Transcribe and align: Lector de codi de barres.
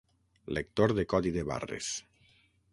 Lector 0.57 0.95
de 1.01 1.05
codi 1.13 1.35
de 1.37 1.45
barres. 1.53 1.93